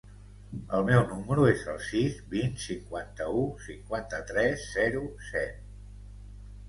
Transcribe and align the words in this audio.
El 0.75 0.85
meu 0.87 1.01
número 1.09 1.43
es 1.49 1.59
el 1.73 1.77
sis, 1.89 2.17
vint, 2.33 2.57
cinquanta-u, 2.63 3.43
cinquanta-tres, 3.69 4.65
zero, 4.79 5.05
set. 5.29 5.61